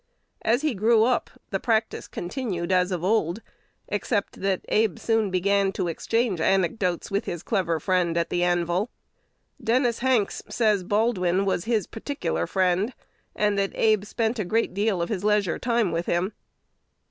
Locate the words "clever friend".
7.43-8.17